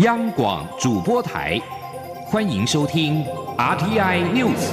[0.00, 1.58] 央广主播台，
[2.26, 3.24] 欢迎收听
[3.56, 4.70] RTI News。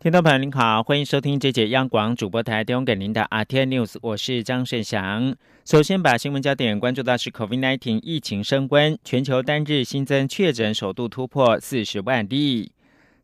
[0.00, 5.36] 听众朋友您好，欢迎收听这节央广主播台提供给您的 RTI News，我是张顺祥。
[5.66, 12.72] 首先把新闻焦点关注到是 COVID-19 疫情升温，全球单日新增确诊首度突破四十万例。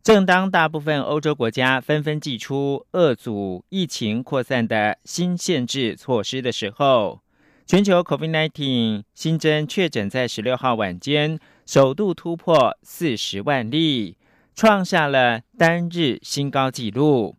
[0.03, 7.21] 正当大部分欧洲国家纷纷祭出遏阻疫情扩散的新限制措施的时候，
[7.67, 14.17] 全球 COVID-19 新增确诊在十六号晚间首度突破四十万例，
[14.55, 17.37] 创下了单日新高纪录。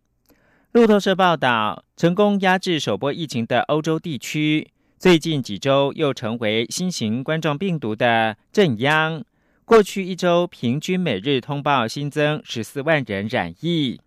[0.70, 9.24] 路透社报道，成功压制首波疫情的欧洲地区，最近几周又成为新型冠状病毒的镇央。
[9.70, 14.00] 过去一周平均每日通报新增十四万人染疫。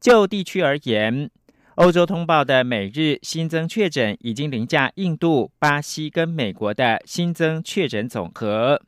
[0.00, 1.30] 就地区而言，
[1.74, 8.80] 欧洲通报的每日新增确诊已经凌驾印度、巴西跟美国的新增确诊总和。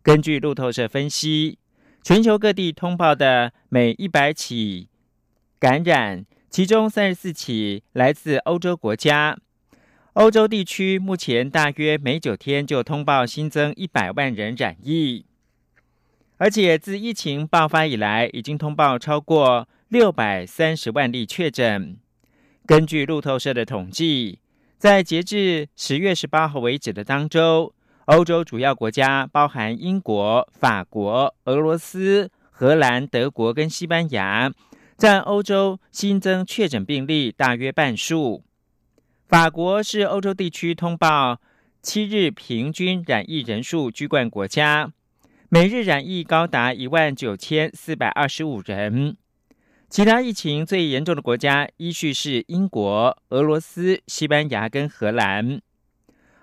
[0.00, 1.58] 根据路透社分析，
[2.04, 4.88] 全球各地通报的每一百起
[5.58, 9.36] 感染，其中三十四起来自欧洲国家。
[10.16, 15.26] 欧洲地区目前大约每九天就通报新增一百万人染疫，
[16.38, 21.98] 而且自疫情爆发以来，已经通报超过六百三十万例确诊。
[22.64, 24.38] 根据路透社的统计，
[24.78, 27.74] 在截至十月十八号为止的当周，
[28.06, 34.50] 欧洲主要国家包含英国、法国、俄罗斯、荷兰、德国跟西班牙，
[34.96, 38.45] 占欧洲新增确诊病例大约半数。
[39.28, 41.40] 法国是欧洲地区通报
[41.82, 44.92] 七日平均染疫人数居冠国家，
[45.48, 49.16] 每日染疫高达一万九千四百二十五人。
[49.90, 55.60] 其他疫情最严重的国家依序是英国、俄罗斯、西班牙跟荷兰。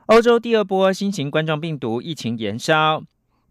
[0.07, 3.01] 欧洲第二波新型冠状病毒疫情延烧，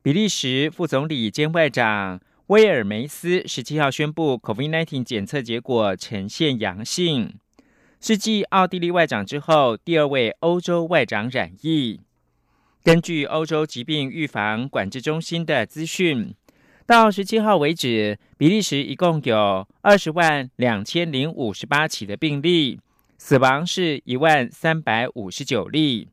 [0.02, 7.38] 比利时副总理兼外长威尔梅斯十七号宣布，COVID-19 检测结果呈现阳性。
[8.04, 12.00] 是继奥地利外长之后第二位欧洲外长染疫。
[12.82, 16.34] 根据欧洲疾病预防管制中心的资讯，
[16.84, 22.80] 到十七号为止，比利时一共有二十万两千零五十八起的病例，
[23.18, 26.08] 死亡是一万三百五十九例。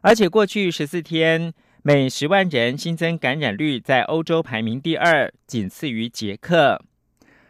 [0.00, 1.52] 而且过去十四天，
[1.82, 6.82] 每十万人新增感染率在欧洲排名第二，仅次于捷克。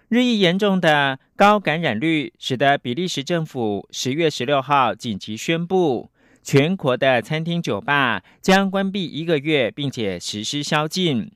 [0.09, 6.13] 日益严重的高感染率，使得比利时政府十月十六号紧急宣布，
[6.45, 11.33] 全国的餐厅、酒吧将关闭一个月，并且实施宵禁。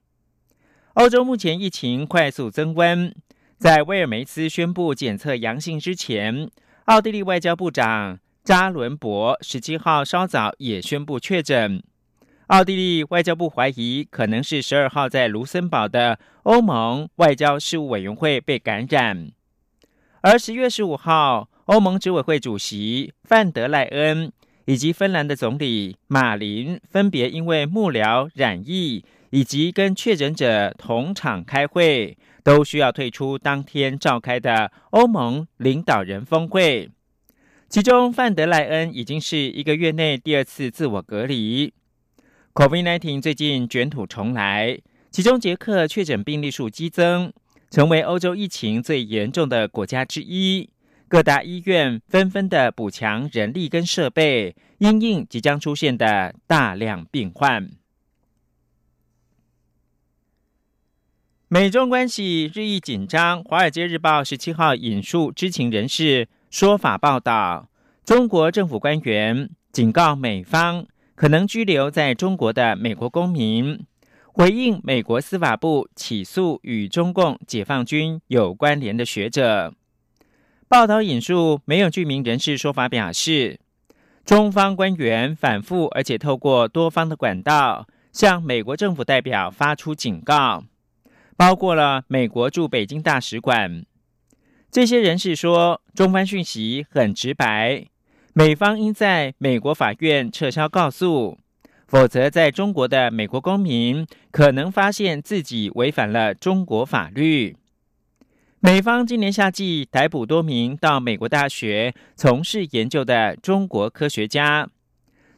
[0.95, 3.13] 欧洲目前疫情快速增温，
[3.59, 6.49] 在威尔梅斯宣布检测阳性之前，
[6.85, 11.83] 奥地利外交部长扎伦博十七号稍早也宣布确诊。
[12.47, 19.31] 奥地利外交部怀疑可能是十二号在卢森堡的欧盟外交事务委员会被感染，
[20.23, 24.33] 而十月十五号，欧盟执委会主席范德赖恩
[24.65, 36.91] 以及芬兰的总理马林分别因为幕僚染疫以及跟确诊者同场开会，都需要退出当天召开的欧盟领导人峰会。
[37.69, 41.73] 其中，范德赖恩已经是一个月内第二次自我隔离。
[42.55, 44.77] COVID-19 最近卷土重来，
[45.11, 47.33] 其中捷克确诊病例数激增，
[47.69, 50.71] 成为欧洲疫情最严重的国家之一。
[51.09, 57.71] 各大医院纷纷的补强人力跟设备，因应即将出现的大量病患。
[61.49, 67.69] 美中关系日益紧张，《华尔街日报》十七号引述知情人士说法报道，
[68.05, 70.87] 中国政府官员警告美方。
[71.17, 73.85] 可能拘留在中国的美国公民，
[74.33, 79.75] 回应美国司法部起诉与中共解放军有关联的学者。
[80.69, 83.59] 报道引述没有具名人士说法表示，
[84.25, 90.63] 中方官员反复而且透过多方的管道向美国政府代表发出警告，
[91.37, 93.85] 包括了美国驻北京大使馆。
[94.71, 97.85] 这些人士说，中方讯息很直白。
[98.33, 101.37] 美方应在美国法院撤销告诉，
[101.91, 107.57] 否则在中国的美国公民可能发现自己违反了中国法律。
[108.61, 114.69] 美方今年夏季逮捕多名到美国大学从事研究的中国科学家，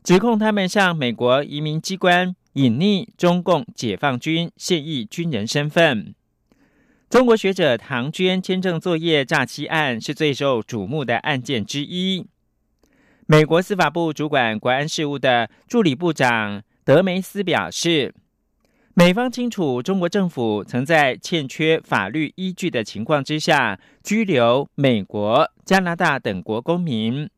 [0.04, 6.14] 指控他们向美国移民机关隐匿中共解放军现役军人身份。
[7.08, 12.26] 中国学者唐娟签证作业诈欺案是最受瞩目的案件之一。
[13.26, 18.12] 美国司法部主管国安事务的助理部长德梅斯表示，
[18.94, 27.28] 美方清楚中国政府曾在欠缺法律依据的情况之下拘留美国、加拿大等国公民，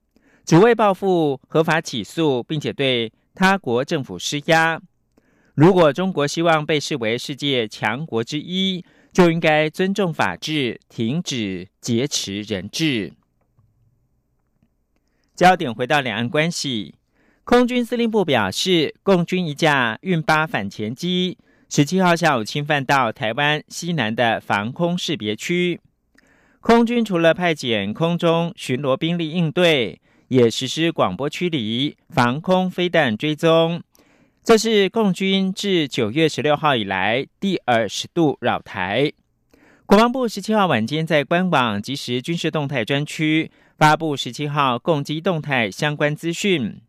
[0.47, 4.81] 只为报复合法起诉，并且对他国政府施压。
[5.55, 8.83] 如果中国希望被视为世界强国之一，
[9.13, 13.13] 就应该尊重法治，停止劫持人质。
[15.35, 16.95] 焦点回到两岸关系，
[17.43, 21.37] 空军司令部表示，共军一架运八反潜机
[21.69, 25.81] 十七号下午侵犯到台湾西南的防空识别区。
[26.61, 33.83] 空军除了派遣空中巡逻兵力应对，也实施广播驱离、防空飞弹追踪。
[34.45, 39.13] 这是共军自九月十六号以来第二十度扰台。
[39.85, 46.81] 国防部十七号晚间在官网即时军事动态专区发布十七号攻击动态相关资讯。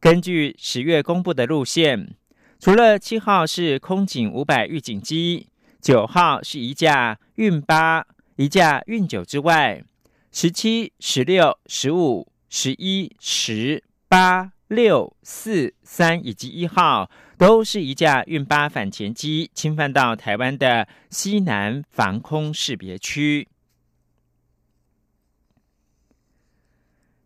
[0.00, 2.14] 根据十月公布的路线，
[2.58, 5.48] 除了七号是空警五百预警机，
[5.80, 9.82] 九号是一架运八、一架运九之外，
[10.30, 14.52] 十七、十六、十五、十一、十八。
[14.68, 23.46] 六四三以及一号都是一架运八反潜机侵犯到台湾的西南防空识别区。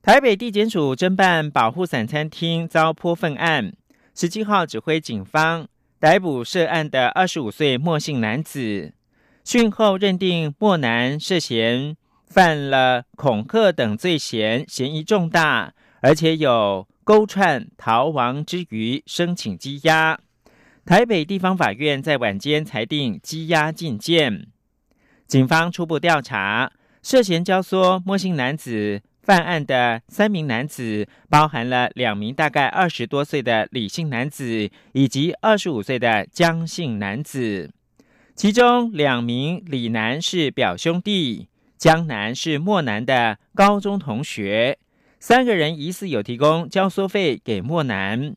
[0.07, 3.73] 台北地检署侦办保护伞餐厅遭泼粪案，
[4.15, 5.67] 十七号指挥警方
[5.99, 8.95] 逮捕涉案的二十五岁莫姓男子，
[9.43, 11.97] 讯后认定莫男涉嫌
[12.29, 16.87] 犯了恐吓等罪嫌，嫌疑重大，而且有。
[17.03, 20.21] 勾串逃亡之余，申请羁押。
[20.85, 24.47] 台北地方法院在晚间裁定羁押禁见。
[25.27, 37.73] 警方初步调查，涉嫌教唆莫姓男子犯案的三名男子，包含了两名大概二十多岁的李姓男子，以及二十五岁的江姓男子。
[38.37, 44.79] 其中两名李男是表兄弟，江南是莫南的高中同学。
[45.19, 48.37] 三个人疑似有提供交缩费给莫南。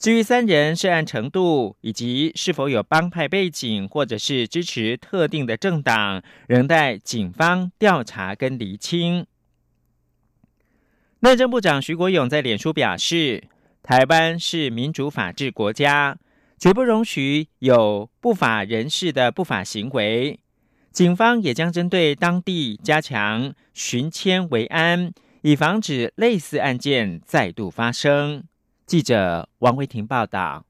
[0.00, 9.24] 至于三人涉案程度以及是否有帮派背景，或者是支持特定的政党，仍待警方调查跟厘清。
[11.24, 13.44] 内政部长徐国勇在脸书表示
[13.82, 16.18] ：“台湾是民主法治国家，
[16.58, 20.38] 绝不容许有不法人士的不法行为。
[20.92, 28.44] 警方也将针对当地加强巡迁维安。”以防止类似案件再度发生。
[28.84, 30.66] 记者王维婷报道。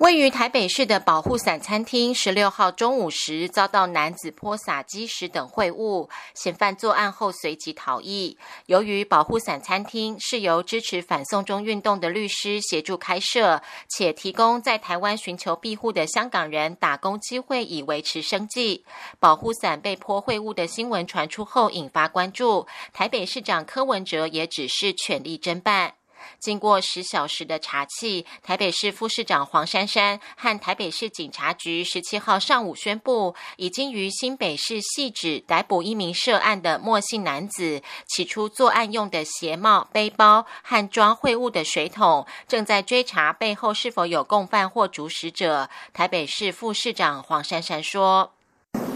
[0.00, 8.38] 位于台北市的保护伞餐厅，十六号中午时遭到男子泼洒鸡屎等秽物，嫌犯作案后随即逃逸。
[8.64, 13.60] 由于保护伞餐厅是由支持反送中运动的律师协助开设，
[13.90, 18.86] 且提供在台湾寻求庇护的香港人打工机会以维持生计，
[19.18, 22.66] 保护伞被泼秽物的新闻传出后引发关注。
[22.94, 25.99] 台北市长柯文哲也指示全力侦办。
[26.38, 37.82] 经过十小时的查缉，台北市副市长黄珊珊和台北市警察局十七号上午宣布，已经于新北市细致逮捕一名涉案的莫姓男子。
[38.06, 45.68] 起初作案用的鞋帽、背包和装秽物的水桶，正在追查背后是否有共犯或主使者。
[45.92, 48.32] 台北市副市长黄珊珊说：“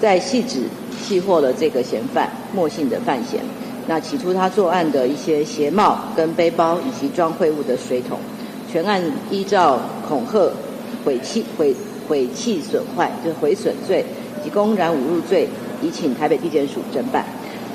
[0.00, 0.68] 在细致
[1.00, 3.44] 细获了这个嫌犯莫姓的犯嫌。”
[3.86, 8.18] 那起初他作案的一些鞋帽、跟背包以及装秽物的水桶，
[8.70, 10.50] 全案依照恐吓、
[11.04, 11.74] 毁弃、毁
[12.08, 14.04] 毁弃损坏，就是毁损罪
[14.40, 15.48] 以及公然侮辱罪，
[15.82, 17.24] 已请台北地检署侦办。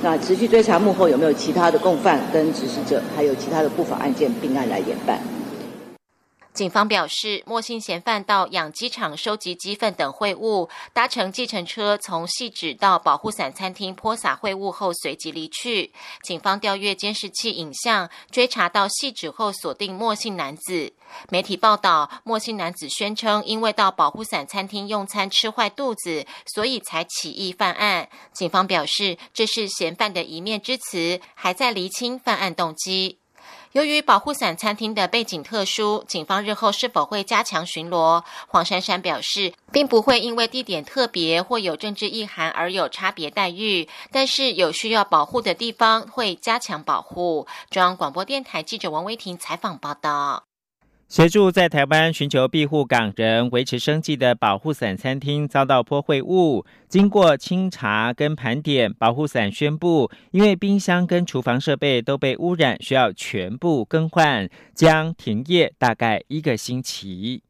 [0.02, 5.20] 那持续追查幕后有没有其他的共犯跟指使者，还有其他的不法案件并案来研办。
[6.54, 15.94] 警方表示，莫姓嫌犯到养鸡场收集鸡粪等秽物，搭乘计程车从细致到保护伞餐厅泼洒秽物后随即离去。
[16.24, 20.92] 警方调阅监视器影像，追查到细致后锁定莫姓男子。
[21.30, 28.10] 媒体报道，莫姓男子宣称因为到保护伞餐厅用餐吃坏肚子，所以才起意犯案。
[28.34, 33.20] 警方表示，这是嫌犯的一面之词，还在厘清犯案动机。
[33.74, 38.24] 由于保护伞餐厅的背景特殊，警方日后是否会加强巡逻？
[38.48, 47.46] 黄珊珊表示，并不会因为地点特别或有政治意涵而有差别待遇，但是有需要保护的地方会加强保护。
[47.70, 50.49] 中央广播电台记者王威婷采访报道。
[51.10, 67.42] 协助在台湾寻求庇护港人维持生计的保护伞餐厅遭到泼秽物，经过清查跟盘点，保护伞宣布，因为冰箱跟厨房设备都被污染，需要全部更换，将停业大概一个星期。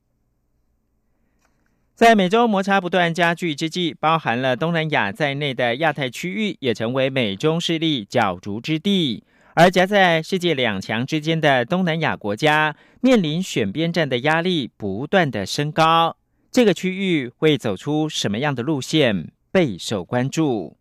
[1.93, 9.25] 在美洲摩擦不断加剧之际，包含了东南亚在内的亚太区域也成为美中势力角逐之地。
[9.59, 16.15] 而夹在世界两强之间的东南亚国家，面临选边站的压力不断的升高。
[16.49, 20.77] 这个区域会走出什么样的路线，备受关注。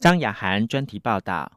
[0.00, 1.52] 张雅涵专题报道。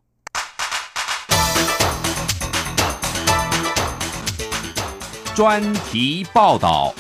[5.34, 6.94] 专题报道。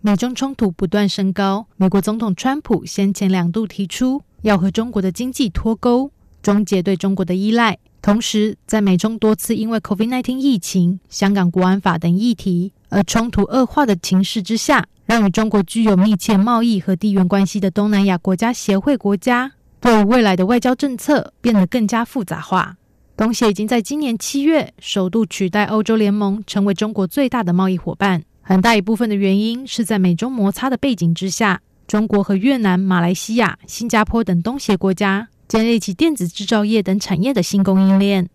[0.00, 4.24] 美中冲突不断升高，美国总统川普先前两度提出。
[4.42, 6.10] 要和中国的经济脱钩，
[6.42, 7.78] 终结对中国的依赖。
[8.00, 22.76] 同时，在美中多次因为 COVID-19 疫情、香港国安法等议题而冲突恶化的情势之下，让与中国具有密切贸易和地缘关系的东南亚国家协会国家，对未来的外交政策变得更加复杂化。
[23.16, 28.22] 东协已经在今年七月首度取代欧洲联盟，成为中国最大的贸易伙伴。
[28.42, 31.60] 很大一部分的原因是在美中摩擦的背景之下。
[31.88, 38.28] 中国和越南、马来西亚、新加坡等东协国家建立起电子制造业等产业的新供应链，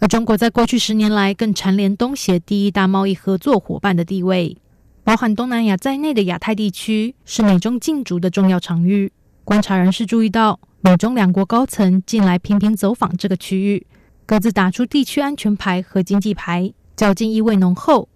[0.00, 4.56] 而中国在过去十年来更蝉联东协第一大贸易合作伙伴的地位。
[5.04, 9.12] 包含东南亚在内的亚太地区是美中竞逐的重要场域。
[9.44, 13.86] 观察人士注意到，美中两国高层近来频频走访这个区域，
[14.26, 18.08] 各自打出地区安全牌和经济牌，较劲意味浓厚。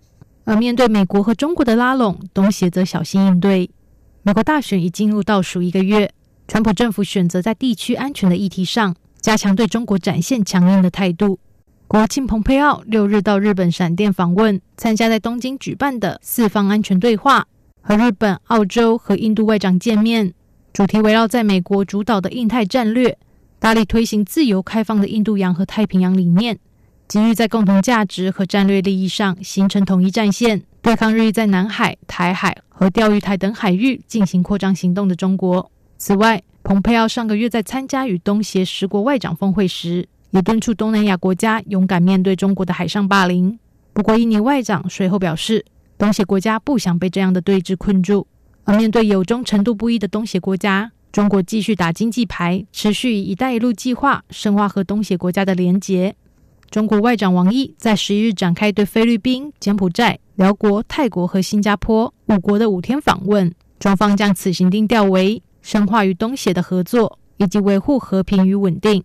[0.43, 3.71] 而面对美国和中国的拉拢，东协则小心应对。
[4.25, 6.09] 美国大选已进入倒数一个月，
[6.47, 11.41] 川普政府选择在地区安全的议题上加强对中国展现强硬的态度。
[11.89, 17.45] 国务卿蓬佩奥六日到日本闪电访问，参加在东京举办的四方安全对话，
[17.81, 20.33] 和日本、澳洲和印度外长见面，
[20.73, 23.19] 主题围绕在美国主导的印太战略，
[23.59, 26.57] 大力推行自由开放的印度洋和太平洋理念，
[27.09, 30.63] 急于在共同价值和战略利益上形成统一战线。
[30.81, 35.71] 对抗日益在南海、台海和钓鱼台等海域进行扩张行动的中国。
[35.99, 43.57] 此外，蓬佩奥上个月在参加与东协十国外长峰会时，也敦促东南亚国家勇敢面对中国的海上霸凌。
[43.93, 45.65] 不过，印尼外长随后表示，
[45.97, 48.27] 东协国家不想被这样的对峙困住。
[48.65, 56.17] 而面对有中程度不一的东协国家，中国继续打经济牌，持续以“一带一路”计划深化和东协国家的连结。
[56.69, 60.19] 中国外长王毅在十一日展开对菲律宾、柬埔寨。
[60.37, 69.05] 辽国、泰国和新加坡五国的五天访问，双方将此行定调为深化与东协的合作，以及维护和平与稳定。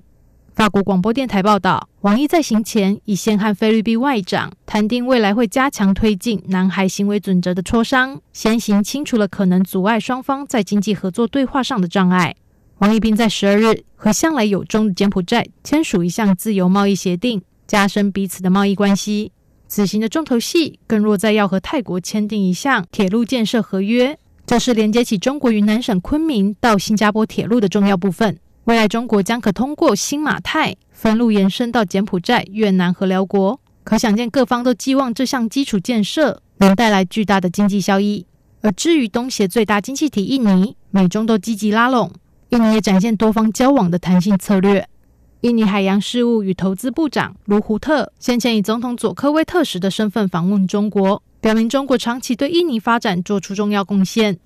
[0.55, 12.35] 法国广播电台报道，王毅在行前已先和菲律宾外长谈定未来会加强推进南海行为准则的磋商，先行清除了可能阻碍双方在经济合作对话上的障碍。
[12.79, 19.31] 王毅并在十二日和向来有中的柬埔寨签署一项自由贸易协定，加深彼此的贸易关系。
[19.67, 28.37] 此行的重头戏更落在要和泰国签订一项铁路建设合约，这是连接起中国云南省昆明到新加坡铁路的重要部分。
[28.63, 38.25] 未来中国将可通过新马泰分路延伸到柬埔寨、越南和辽国，可想见各方都寄望这项基础建设能带来巨大的经济效益。
[38.61, 42.11] 而至于东协最大经济体印尼，美中都积极拉拢，
[42.49, 44.87] 印尼也展现多方交往的弹性策略。
[45.41, 54.39] 印尼海洋事务与投资部长卢胡特先前以总统佐科威特时的身份访问中国，表明中国长期对印尼发展做出重要贡献。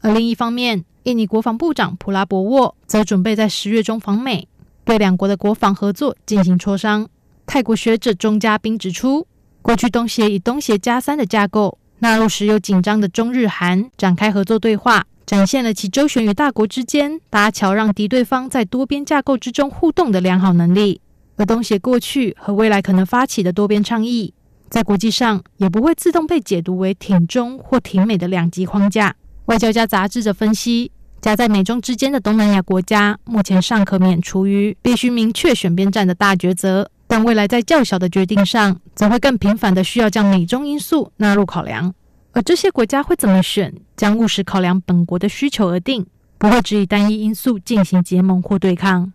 [0.00, 4.46] 而另一方面，印尼国防部长普拉博沃则准备在十月中访美，
[4.84, 7.08] 对两国的国防合作进行磋商。
[7.44, 9.26] 泰国学者钟嘉宾指出，
[9.62, 15.04] 过去东协以东协加三的架构纳入时有紧张的中日韩展开合作对话。
[15.26, 21.00] 展现了其周旋于大国之间搭桥，让敌对方在多边架构之中互动的良好能力。
[21.36, 24.32] 而东协过去和未来可能发起的多边倡议，
[24.70, 29.16] 在国际上也不会自动被解读为挺中或挺美的两极框架。
[29.46, 41.92] 外交家杂志则分析，夹在美中之间的东南亚国家，目前尚可免除于必须明确选边站的大抉择，但未来在较小的决定上，则会更频繁的需要将美中因素纳入考量。
[42.36, 46.04] 而这些国家会怎么选，将务实考量本国的需求而定，
[46.36, 49.10] 不会只以单一因素进行结盟或对抗。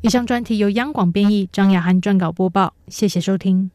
[0.00, 2.72] 以上专题由央广编译，张雅涵撰稿播报。
[2.88, 3.70] 谢谢收听。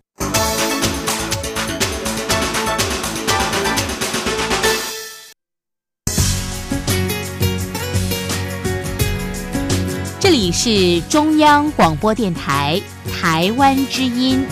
[10.19, 12.81] 这里是中央广播电台
[13.13, 14.43] 台湾之音。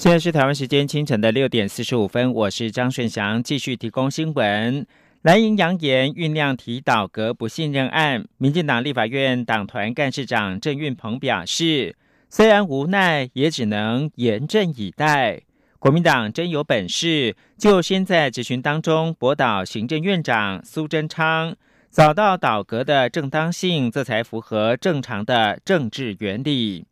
[0.00, 4.86] 现在是台湾时间清晨的六点四十五分，我是张顺祥，继续提供新闻。
[5.20, 11.94] 蓝营扬言酝酿提倒阁不信任案，民进党立法院党团干事长郑运鹏表示，
[12.30, 15.42] 虽然无奈，也只能严阵以待。
[15.78, 21.54] 国民党真有本事，就先在质询当中驳倒行政院长苏贞昌，
[21.90, 26.86] 找到倒阁的正当性，这才符合正常的政治原理。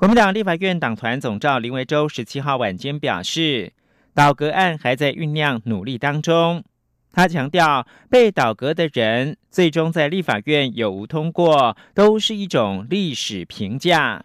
[0.00, 3.74] 国民党立法院党团总召林维洲十七号晚间表示，
[4.14, 6.64] 倒阁案还在酝酿努力当中。
[7.12, 14.24] 他强调，被倒阁的人最终在立法院有无通过，都是一种历史评价。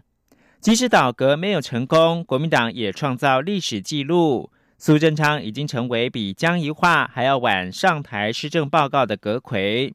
[0.62, 4.50] 即使倒阁没有成功，国民党也创造历史记录。
[4.78, 9.94] 苏贞昌已经成为比江宜桦还要晚上台施政报告的阁魁。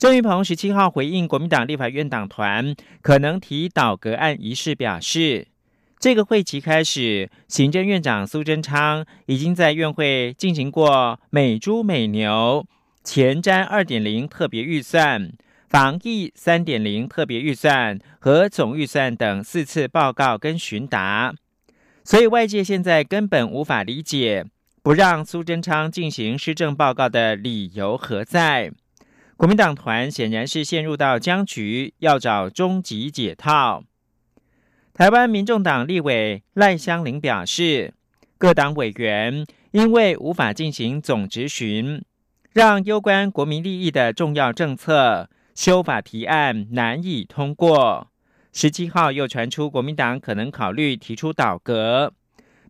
[0.00, 5.46] 郑云鹏十七号回应国民党立法院党团可能提倒阁案一事，表示，
[5.98, 12.64] 这个会期开始，行政院长苏贞昌已经在院会进行过美猪美牛、
[13.04, 15.30] 前瞻二点零特别预算、
[15.68, 21.34] 防疫三点零特别预算和总预算等四次报告跟询答，
[22.04, 24.46] 所以外界现在根本无法理解
[24.82, 28.72] 不让苏贞昌进行施政报告的理由何在。
[29.40, 33.82] 国民党团显然是陷入到僵局，要找终极解套。
[34.92, 37.94] 台湾民众党立委赖香林表示，
[38.36, 42.04] 各党委员因为无法进行总质询，
[42.52, 48.08] 让攸关国民利益的重要政策修法提案难以通过。
[48.52, 52.12] 十七号又传出国民党可能考虑提出倒阁，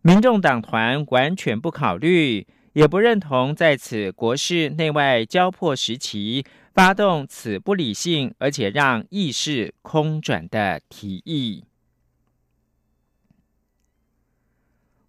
[0.03, 6.45] 民众党团完全不考虑，也不认同在此国事内外交迫时期。
[6.73, 11.65] 发动此不理性而且让意识空转的提议。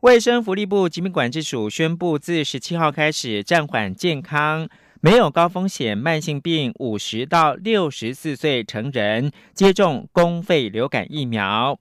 [0.00, 4.68] 卫生福利部疾病管制署宣布，自十七号开始暂缓健康、
[5.00, 11.78] 没有高风险慢性病五十到六十四岁成人接种公费流感疫苗。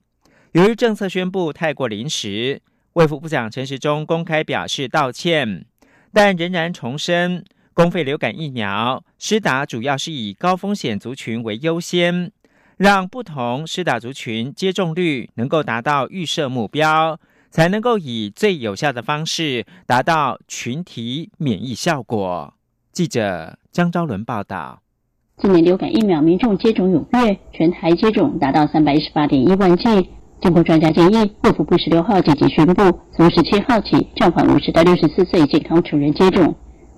[0.52, 2.62] 由于政策宣布太过临时，
[2.94, 5.66] 卫福部长陈时中公开表示道歉，
[6.14, 7.44] 但仍然重申。
[7.74, 12.32] 公费流感疫苗施打主要是以高风险族群为优先，
[12.76, 17.18] 让不同施打族群接种率能够达到预设目标，
[17.50, 22.54] 才能够以最有效的方式达到群体免疫效果。
[22.92, 24.82] 记者江昭伦报道：
[25.38, 30.10] 今年流感疫苗民众接种踊跃，全台接种达到三百一十八点一万剂。
[30.42, 36.54] 经过专家建议，卫福部十六号紧急宣布，从十七号起暂缓五十到六十四岁健康成人接种。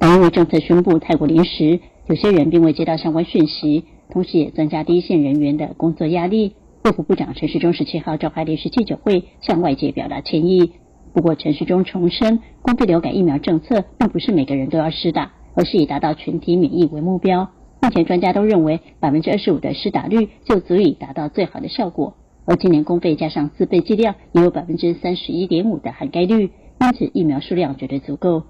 [0.05, 6.55] 但因为政策宣布太过临时，有些人并未接到相关讯息，同时也增加第一线人员的工作压力。
[6.83, 10.73] 卫福部长陈时中十七号召开临时记者会，向外界表达歉意。
[11.13, 17.47] 不过，陈时中重申，公费流感疫苗政策并不是每个人都要施打，而是以达到群体免疫为目标。
[17.81, 22.13] 目前专家都认为，百分之二十五的施打率就足以达到最好的效果。
[22.43, 28.43] 而今年公费加上自费剂量，也有百分之三十一点五的涵盖率，因此疫苗数量绝对足够。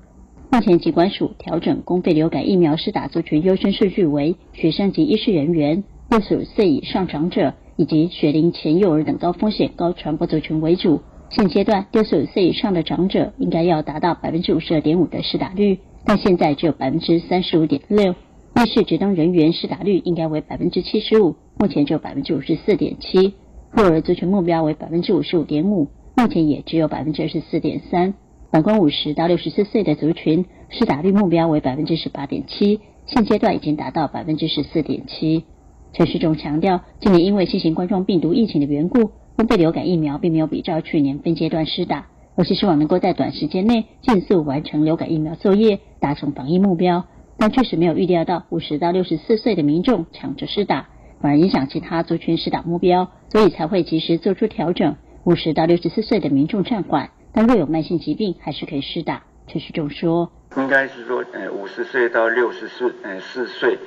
[0.53, 11.01] 目前，疾管署调整公费流感疫苗施打族群优先顺序为学生及医师人员、六十五岁以上长者以及学龄前幼儿等高风险高传播族群为主。
[11.31, 18.11] 现阶段，六十五岁以上的长者应该要达到百分之五十二点五的施打率，但现在只有百分之三十五点六。
[18.11, 23.33] 医师职能人员施打率应该为百分之七十五，目前只有百分之五十四点七。
[23.75, 28.13] 幼儿族群目标为百分之五十五点五，目前也只有百分之二十四点三。
[28.53, 35.43] 反观五十到六十四岁的族群，施打率目标为百分之十八点七，现阶段已经达到百分之十四点七。
[35.91, 47.05] 陈世忠强调，今年因为新型冠状病毒疫情的缘故，公费流感疫苗并没有比照去年分阶段施打，而是希望能够在短时间内迅速完成流感疫苗作业，达成防疫目标。
[47.39, 50.89] 但确实没有预料到五十到六十四岁的民众抢着施打，
[51.21, 57.09] 反而影响其他族群施打目标，所以才会及时做出调整，五十到六十四岁的民众暂缓。
[57.33, 59.23] 但若有慢性疾病，还是可以施打。
[59.47, 63.77] 陈旭仲说：“应该是说，呃，五十岁到六十四，呃，四岁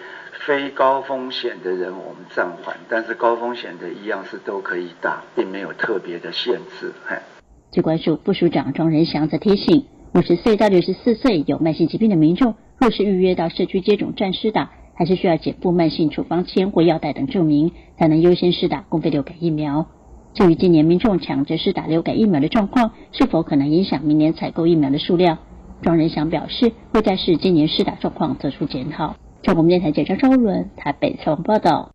[0.45, 7.23] 非高风险的人，我们暂缓；但是高风险的一样是都可以打，并没有特别的限制。”嗨。
[7.71, 19.87] 机关署副署长庄仁祥则提醒：五十岁到六十四岁有慢性疾病的民众，若是预约到社区接种站施打，还是需要减负慢性处方签或药袋等证明，才能优先施打公费流感疫苗。
[20.37, 25.39] 至于今年民众抢着施打流感疫苗的状况，是否可能影响明年采购疫苗的数量？
[25.81, 29.17] 庄仁祥表示，会在视今年施打状况做出检讨。
[29.43, 31.91] 中国电台记者周伦台北采访报道。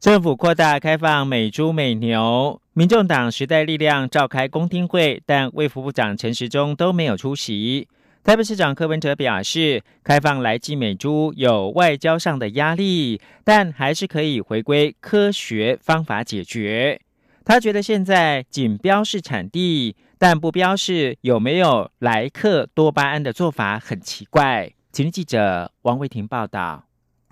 [0.00, 7.88] 政府扩大开放美猪美牛民众党时代力量召开公听会，但卫福部长陈时中都没有出席。
[8.22, 17.00] 台北市长柯文哲表示，开放来自美猪有外交上的压力，但还是可以回归科学方法解决。
[17.44, 24.72] 他觉得现在仅标示产地，但不标示有没有莱克多巴胺的做法很奇怪。
[24.90, 26.84] 请记者王维婷报道。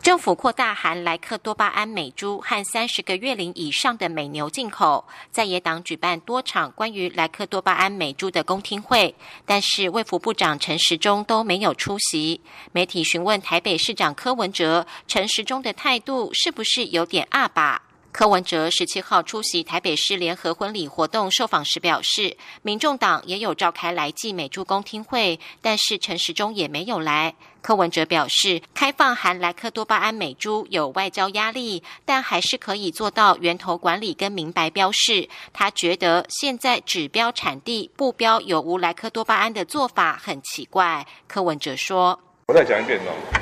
[0.02, 9.14] 政府扩大含莱克多巴胺美猪和三十个月龄以上的美牛进口，在野党举办多场关于莱克多巴胺美猪的公听会，
[9.46, 12.40] 但是卫福部长陈时中都没有出席。
[12.72, 17.80] 媒体询问台北市长柯文哲，陈时中的态度是不是有点阿爸？
[18.12, 27.34] 柯文哲十七号出席台北市联合婚礼活动受访时表示，民众党也有召开来记美猪公听会，但是陈时中也没有来。
[27.62, 35.26] 柯文哲表示，开放含莱克多巴胺美猪有外交压力，但还是可以做到源头管理跟明白标示。
[35.54, 41.06] 他觉得现在指标产地不标有无莱克多巴胺的做法很奇怪。
[41.26, 43.41] 柯文哲说：“我再讲一遍哦，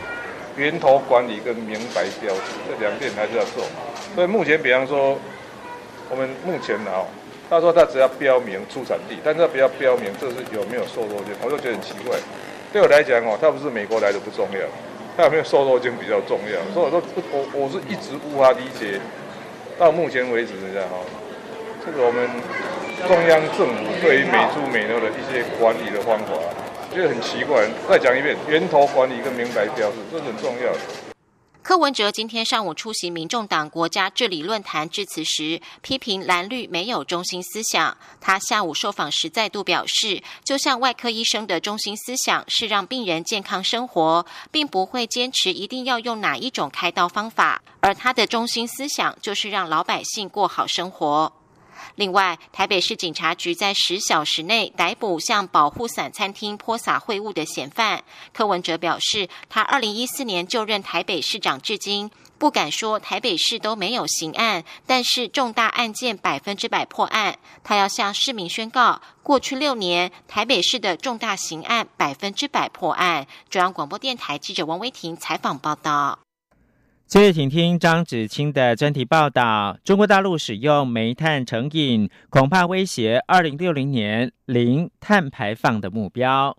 [0.61, 3.65] 源头管理跟明白标示这两点还是要做。”
[4.15, 5.19] 所以目前，比方说，
[6.11, 7.07] 我们目前啊，
[7.49, 12.17] 他说他只要标明出产地，但是他不要标明这是有没有瘦肉精，我就觉得很奇怪。
[12.73, 14.61] 对我来讲哦，他不是美国来的不重要，
[15.17, 16.61] 他有没有瘦肉精比较重要。
[16.75, 19.01] 所以我说，我我是一直无法理解，
[19.79, 20.99] 到目前为止这样哈，
[21.87, 22.29] 这个我们
[23.09, 26.35] 中央政府对于美猪美牛的一些管理的方法，
[26.91, 27.69] 觉得很奇怪。
[27.89, 30.73] 再讲一遍，源头管理跟明白标示，这很重要。
[31.63, 37.97] 柯文哲今天上午出席民众党国家治理论坛致辞时，批评蓝绿没有中心思想。
[38.19, 51.31] 他下午受访时再度表示，就像外科医生的中心思想是让病人健康生活，并不会坚持一定要用哪一种开刀方法，而他的中心思想就是让老百姓过好生活。
[51.97, 58.03] 另外，台北市警察局在十小时内逮捕向保护伞餐厅泼洒秽物的嫌犯。
[58.33, 67.39] 柯文哲表示，他二零一四年就任台北市长至今，不敢说台北市都没有刑案，但是重大案件百分之百破案。
[67.63, 73.27] 他要向市民宣告，过去六年台北市的重大刑案百分之百破案。
[73.51, 76.19] 中央广播电台记者王威婷采访报道。
[77.11, 86.57] 接着，请听张子清的专题报道：中国大陆使用煤炭成瘾，恐怕威胁二零六零年零碳排放的目标。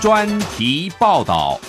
[0.00, 1.60] 专题报道：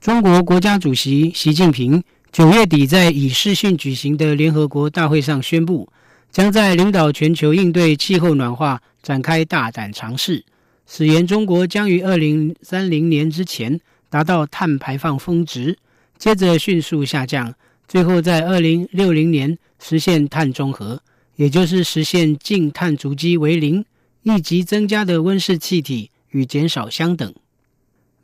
[0.00, 5.90] 中国国家主席习近平九月底在以视讯举行的联合国大会上宣布。
[6.34, 10.44] 将在领导全球应对气候暖化展开大胆尝试，
[10.84, 15.78] 誓言中国将于二零三零年之前达到碳排放峰值，
[16.18, 17.54] 接着迅速下降，
[17.86, 21.00] 最后在二零六零年实现碳中和，
[21.36, 23.84] 也就是实现净碳足迹为零，
[24.24, 27.32] 以及增加的温室气体与减少相等。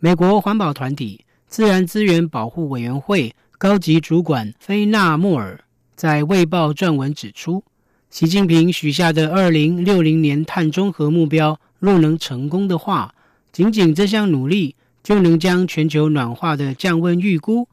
[0.00, 5.62] 美国环保团体自然资源保护委员会高级主管菲纳莫尔
[5.94, 7.62] 在《卫报》撰文指出。
[8.10, 13.14] 习近平许下的二零六零年碳中和目标，若能成功的话，
[13.52, 17.68] 仅仅这项努力就能将全球暖化的降温预估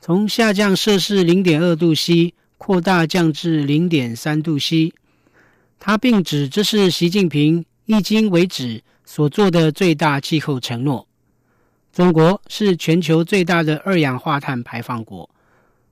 [0.00, 4.92] 从下降摄氏零点二度 C 扩大降至零点三度 C。
[5.78, 11.06] 他并指这是习近平迄今为止所做的最大气候承诺。
[11.92, 15.30] 中国是全球最大的二氧化碳排放国，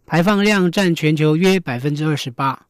[0.04, 2.66] 排放量占全球约百分之二十八。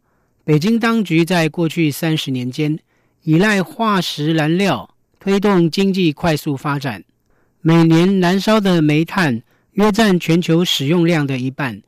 [0.46, 2.78] 北京当局在过去三十年间
[3.22, 7.02] 依赖化石燃料推动经济快速发展，
[7.62, 11.83] 每年燃烧的煤炭约占全球使用量的一半，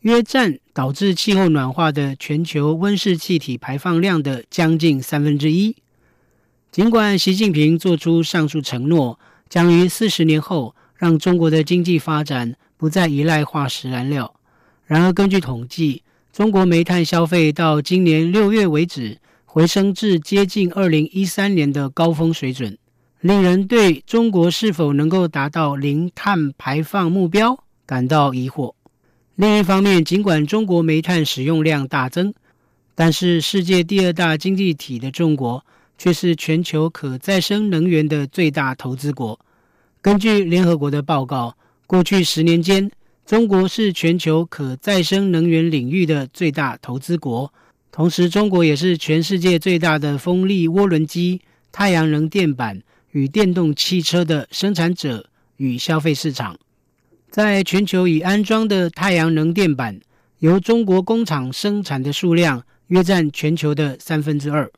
[0.00, 5.74] 约占导致气候暖化的全球温室气体排放量的将近三分之一。
[6.70, 14.34] 尽管习近平作出上述承诺，将于四十年后让中国的经济发展不再依赖化石燃料，
[14.84, 16.02] 然而根据统计。
[16.32, 22.78] 中国煤炭消费到今年六月为止回升至接近二零一三年的高峰水准，
[23.20, 28.72] 令人对中国是否能够达到零碳排放目标感到疑惑。
[29.34, 32.32] 另一方面，尽管中国煤炭使用量大增，
[32.94, 35.62] 但是世界第二大经济体的中国
[35.98, 39.38] 却是全球可再生能源的最大投资国。
[40.00, 41.54] 根据联合国的报告，
[41.86, 42.90] 过去十年间。
[43.24, 47.52] 中国是全球可再生能源领域的最大投资国，
[47.90, 52.82] 同时，中国也是全世界最大的风力涡轮机、太阳能电板
[53.12, 56.58] 与电动汽车的生产者与消费市场。
[57.30, 59.98] 在全球已安装的太阳能电板，
[60.40, 64.70] 由中国工厂生产的数量约占全球的三分之二。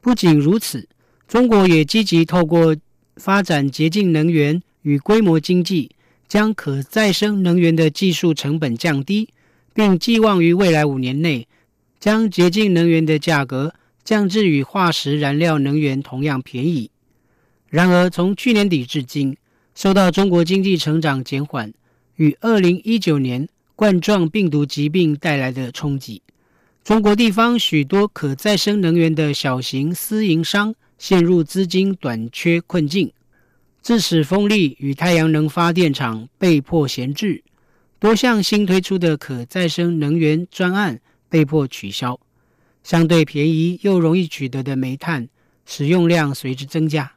[0.00, 0.88] 不仅如此，
[1.28, 2.74] 中国也积极透过
[3.16, 5.90] 发展洁净能源与规模经济，
[6.28, 9.28] 将可再生能源的技术成本降低，
[9.72, 11.46] 并寄望于未来五年内，
[12.00, 16.90] 将洁净能源的价格降至与化石燃料能源同样便宜。
[17.68, 19.36] 然而，从去年底至今，
[19.74, 21.72] 受到中国经济成长减缓。
[22.16, 26.22] 与二零一九年冠状病毒疾病带来的冲击，
[26.84, 33.12] 中国地方许多可再生能源的小型私营商陷入资金短缺困境，
[33.84, 37.44] 致使风力与太阳能发电厂被迫闲置，
[37.98, 42.18] 多项新推出的可再生能源专案被迫取消，
[42.82, 45.28] 相对便宜又容易取得的煤炭
[45.66, 47.12] 使用量随之增加。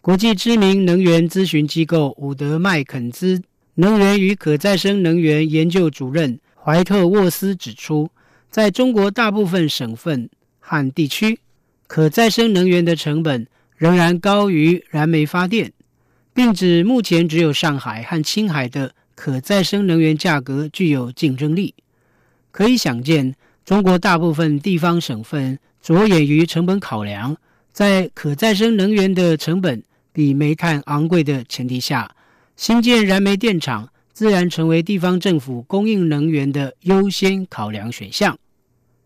[0.00, 3.42] 国际知名能源咨询机构伍德麦肯兹。
[3.74, 8.10] 能源与可再生能源研究主任怀特沃斯指出，
[8.50, 11.38] 在中国大部分省份和地区，
[11.86, 15.72] 可再生能源的成本仍然高于燃煤发电，
[16.38, 21.74] 并指目前只有上海和青海的可再生能源价格具有竞争力。
[22.52, 27.36] 可以想见，中国大部分地方省份着眼于成本考量，
[27.72, 32.08] 在可再生能源的成本比煤炭昂贵的前提下。
[32.54, 38.38] 新建燃煤电厂自然成为地方政府供应能源的优先考量选项。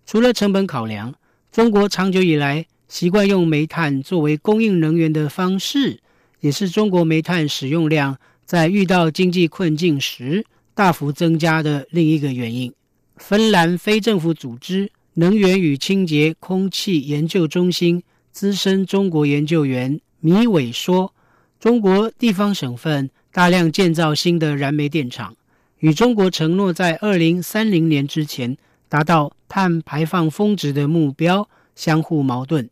[0.05, 1.15] 除了成本考量，
[1.51, 6.01] 中国长久以来习惯用煤炭作为供应能源的方式，
[6.43, 12.71] 也是中国煤炭使用量在遇到经济困境时大幅增加的另一个原因。
[13.17, 21.13] 芬兰非政府组织能源与清洁空气研究中心资深中国研究员米伟说
[21.59, 25.35] ：“中国地方省份。”大量建造新的燃煤电厂，
[25.79, 28.59] 与中国承诺在二零三零年之前
[28.91, 32.69] 达到碳排放峰值的目标相互矛盾。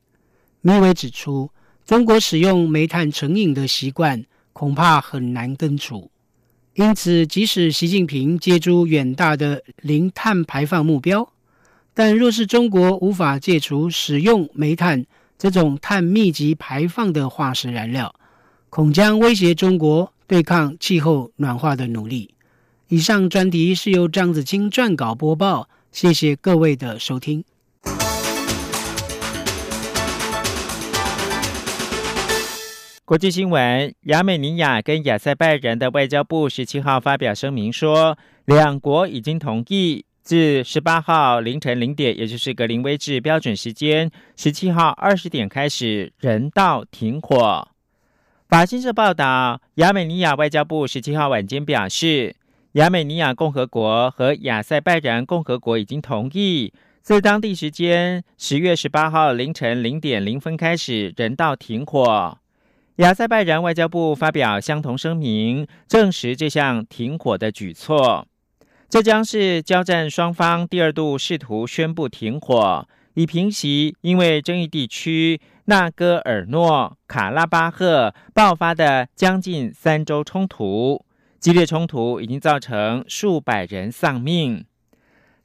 [0.61, 1.51] 米伟指出，
[1.91, 6.09] 中国使用煤炭成瘾的习惯恐怕很难根除，
[6.75, 11.29] 因此，即使习近平接诸远大的零碳排放目标，
[11.93, 15.05] 但若是中国无法戒除使用煤炭
[15.37, 18.15] 这种碳密集排放的化石燃料，
[18.69, 20.13] 恐将威胁中国。
[20.29, 22.33] 对抗气候暖化的努力。
[22.87, 27.43] 以上专题是由张子清撰稿播报，谢谢各位的收听。
[33.11, 47.67] 国际新闻：亚美尼亚跟亚塞拜然的外交部十七号发表声明说，两国已经同意自十八号凌晨零点，也就是格林威治标准时间十七号二十点开始人道停火。
[48.49, 52.37] 法新社报道，亚美尼亚外交部十七号晚间表示，
[52.75, 62.39] 亚美尼亚共和国和亚塞拜然共和国已经同意自当地时间十月十八号凌晨零点零分开始人道停火。
[63.01, 68.27] 亚塞拜然外交部发表相同声明，证实这项停火的举措。
[68.91, 75.41] 这将是交战双方第二度试图宣布停火，以平息因为争议地区。
[75.65, 81.03] 纳戈尔诺卡拉巴赫爆发的将近三周冲突，
[81.39, 84.63] 激烈冲突已经造成数百人丧命。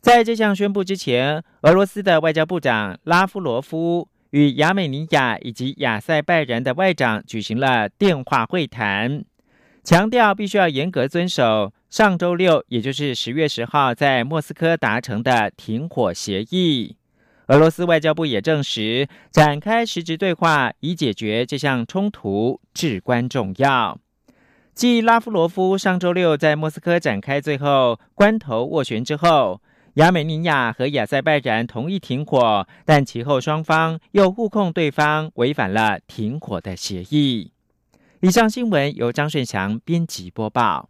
[0.02, 9.24] 在这项宣布之前，俄罗斯的外交部长拉夫罗夫与亚美尼亚以及亚塞拜然的外长举行了电话会谈，
[9.82, 16.98] 强调必须要严格遵守上周六，也就是十月十号在莫斯科达成的停火协议。
[17.48, 23.98] 俄罗斯外交部也证实，展开实质对话以解决这项冲突至关重要。
[24.74, 29.62] 继拉夫罗夫上周六在莫斯科展开最后关头斡旋之后，
[29.96, 37.54] 亚美尼亚和亚塞拜然同意停火，但其后双方又互控对方违反了停火的协议。
[38.20, 40.90] 以上新闻由张顺祥编辑播报。